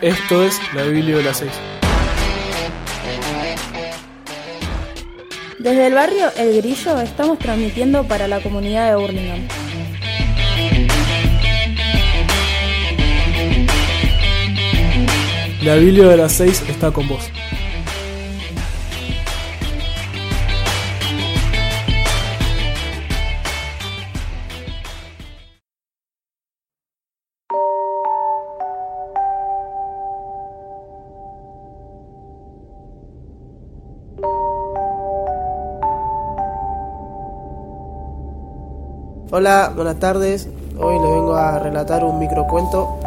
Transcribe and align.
Esto 0.00 0.44
es 0.44 0.60
la 0.74 0.82
Biblia 0.82 1.16
de 1.16 1.22
las 1.22 1.38
6. 1.38 1.50
Desde 5.58 5.86
el 5.86 5.94
barrio 5.94 6.26
El 6.36 6.56
Grillo 6.60 7.00
estamos 7.00 7.38
transmitiendo 7.38 8.04
para 8.04 8.28
la 8.28 8.40
comunidad 8.40 8.90
de 8.90 8.96
Burlingame. 8.96 9.48
La 15.62 15.76
Biblia 15.76 16.08
de 16.08 16.16
las 16.18 16.32
6 16.32 16.64
está 16.68 16.90
con 16.90 17.08
vos. 17.08 17.30
Hola, 39.30 39.72
buenas 39.74 39.98
tardes. 39.98 40.48
Hoy 40.78 40.98
les 40.98 41.10
vengo 41.10 41.34
a 41.34 41.58
relatar 41.58 42.04
un 42.04 42.18
microcuento 42.18 42.98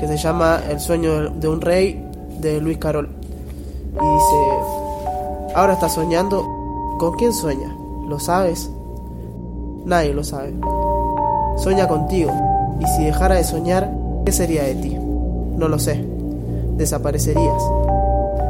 que 0.00 0.08
se 0.08 0.16
llama 0.16 0.60
El 0.68 0.80
sueño 0.80 1.30
de 1.30 1.48
un 1.48 1.60
rey 1.60 2.04
de 2.40 2.60
Luis 2.60 2.76
Carol. 2.78 3.08
Y 3.92 3.94
dice, 3.94 5.54
ahora 5.54 5.74
está 5.74 5.88
soñando. 5.88 6.44
¿Con 6.98 7.12
quién 7.16 7.32
sueña? 7.32 7.74
¿Lo 8.08 8.18
sabes? 8.18 8.68
Nadie 9.84 10.12
lo 10.12 10.24
sabe. 10.24 10.52
Sueña 11.56 11.86
contigo. 11.86 12.32
Y 12.80 12.86
si 12.86 13.04
dejara 13.04 13.36
de 13.36 13.44
soñar, 13.44 13.90
¿qué 14.26 14.32
sería 14.32 14.64
de 14.64 14.74
ti? 14.74 14.96
No 14.96 15.68
lo 15.68 15.78
sé. 15.78 16.04
Desaparecerías. 16.76 17.62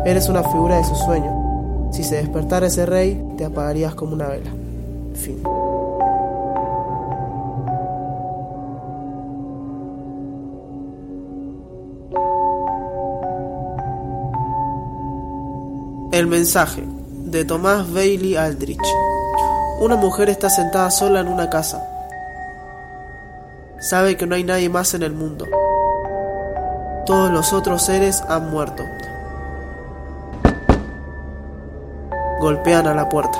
Eres 0.07 0.29
una 0.31 0.43
figura 0.43 0.79
de 0.79 0.85
su 0.85 0.95
sueño. 0.95 1.91
Si 1.93 2.03
se 2.03 2.17
despertara 2.17 2.69
ese 2.69 2.87
rey, 2.87 3.23
te 3.37 3.45
apagarías 3.45 3.95
como 3.95 4.15
una 4.15 4.27
vela. 4.27 4.51
Fin. 5.15 5.43
El 16.13 16.27
mensaje 16.27 16.83
de 16.87 17.45
Tomás 17.45 17.93
Bailey 17.93 18.35
Aldrich. 18.35 18.83
Una 19.79 19.95
mujer 19.95 20.29
está 20.29 20.51
sentada 20.51 20.91
sola 20.91 21.21
en 21.21 21.29
una 21.29 21.49
casa. 21.49 21.87
Sabe 23.79 24.17
que 24.17 24.27
no 24.27 24.35
hay 24.35 24.43
nadie 24.43 24.69
más 24.69 24.93
en 24.95 25.05
el 25.05 25.13
mundo. 25.13 25.47
Todos 27.07 27.31
los 27.31 27.53
otros 27.53 27.83
seres 27.83 28.25
han 28.29 28.51
muerto. 28.51 28.83
Golpean 32.41 32.89
a 32.89 32.95
la 32.95 33.09
puerta. 33.09 33.39